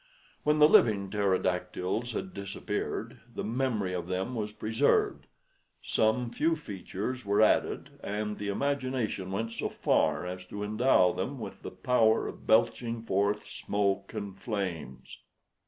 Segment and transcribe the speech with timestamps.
[0.41, 5.27] When the living pterodactyls had disappeared the memory of them was preserved;
[5.79, 11.37] some new features were added, and the imagination went so far as to endow them
[11.39, 15.19] with the power of belching forth smoke and flames.